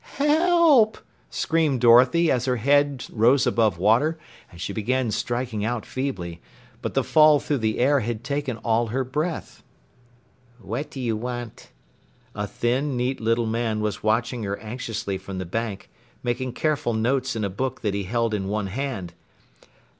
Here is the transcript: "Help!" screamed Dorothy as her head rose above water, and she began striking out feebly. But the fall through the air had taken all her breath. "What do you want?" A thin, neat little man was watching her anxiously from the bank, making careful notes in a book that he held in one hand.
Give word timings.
"Help!" 0.15 0.97
screamed 1.29 1.79
Dorothy 1.81 2.31
as 2.31 2.45
her 2.45 2.55
head 2.55 3.05
rose 3.11 3.45
above 3.45 3.77
water, 3.77 4.17
and 4.51 4.59
she 4.59 4.73
began 4.73 5.11
striking 5.11 5.63
out 5.63 5.85
feebly. 5.85 6.41
But 6.81 6.95
the 6.95 7.03
fall 7.03 7.39
through 7.39 7.59
the 7.59 7.77
air 7.77 7.99
had 7.99 8.23
taken 8.23 8.57
all 8.63 8.87
her 8.87 9.03
breath. 9.03 9.61
"What 10.59 10.89
do 10.89 10.99
you 10.99 11.15
want?" 11.15 11.69
A 12.33 12.47
thin, 12.47 12.97
neat 12.97 13.21
little 13.21 13.45
man 13.45 13.79
was 13.79 14.01
watching 14.01 14.41
her 14.41 14.57
anxiously 14.59 15.19
from 15.19 15.37
the 15.37 15.45
bank, 15.45 15.87
making 16.23 16.53
careful 16.53 16.95
notes 16.95 17.35
in 17.35 17.43
a 17.43 17.47
book 17.51 17.81
that 17.81 17.93
he 17.93 18.05
held 18.05 18.33
in 18.33 18.47
one 18.47 18.65
hand. 18.73 19.13